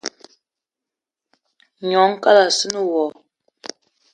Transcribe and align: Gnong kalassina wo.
Gnong 1.87 2.15
kalassina 2.23 2.81
wo. 2.89 3.03